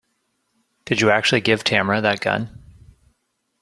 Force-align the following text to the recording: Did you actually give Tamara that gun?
Did 0.85 0.99
you 1.01 1.11
actually 1.11 1.41
give 1.41 1.63
Tamara 1.63 2.01
that 2.01 2.21
gun? 2.21 2.49